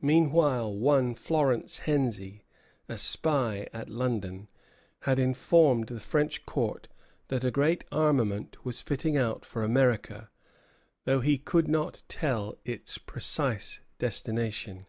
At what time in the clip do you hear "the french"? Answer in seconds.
5.88-6.46